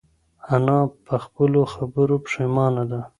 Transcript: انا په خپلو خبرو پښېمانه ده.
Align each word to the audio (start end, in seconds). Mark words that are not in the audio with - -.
انا 0.55 0.79
په 1.05 1.15
خپلو 1.25 1.61
خبرو 1.73 2.15
پښېمانه 2.25 2.83
ده. 2.91 3.01